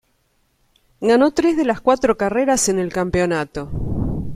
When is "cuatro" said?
1.79-2.17